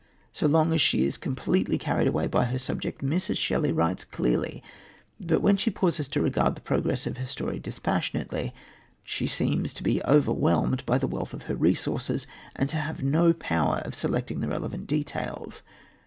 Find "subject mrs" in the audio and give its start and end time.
2.57-3.37